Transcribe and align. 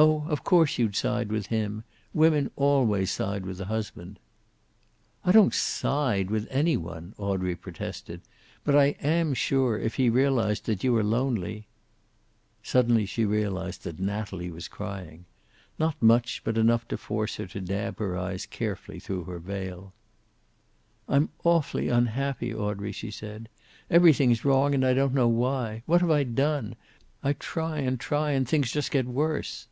"Oh, 0.00 0.28
of 0.28 0.44
course 0.44 0.78
you'd 0.78 0.94
side 0.94 1.32
with 1.32 1.48
him. 1.48 1.82
Women 2.14 2.52
always 2.54 3.10
side 3.10 3.44
with 3.44 3.58
the 3.58 3.64
husband." 3.64 4.20
"I 5.24 5.32
don't 5.32 5.52
'side' 5.52 6.30
with 6.30 6.46
any 6.52 6.76
one," 6.76 7.16
Audrey 7.18 7.56
protested. 7.56 8.20
"But 8.62 8.76
I 8.76 8.94
am 9.02 9.34
sure, 9.34 9.76
if 9.76 9.96
he 9.96 10.08
realized 10.08 10.66
that 10.66 10.84
you 10.84 10.94
are 10.98 11.02
lonely" 11.02 11.66
Suddenly 12.72 13.06
she 13.06 13.24
realized 13.24 13.82
that 13.82 13.98
Natalie 13.98 14.52
was 14.52 14.68
crying. 14.68 15.24
Not 15.80 16.00
much, 16.00 16.42
but 16.44 16.56
enough 16.56 16.86
to 16.88 16.96
force 16.96 17.34
her, 17.34 17.46
to 17.48 17.60
dab 17.60 17.98
her 17.98 18.16
eyes 18.16 18.46
carefully 18.46 19.00
through 19.00 19.24
her 19.24 19.40
veil. 19.40 19.92
"I'm 21.08 21.30
awfully 21.42 21.88
unhappy, 21.88 22.54
Audrey," 22.54 22.92
she 22.92 23.10
said. 23.10 23.48
"Everything's 23.90 24.44
wrong, 24.44 24.76
and 24.76 24.86
I 24.86 24.94
don't 24.94 25.12
know 25.12 25.26
why. 25.26 25.82
What 25.86 26.02
have 26.02 26.10
I 26.12 26.22
done? 26.22 26.76
I 27.20 27.32
try 27.32 27.78
and 27.78 27.98
try 27.98 28.30
and 28.30 28.48
things 28.48 28.70
just 28.70 28.92
get 28.92 29.06
worse." 29.06 29.66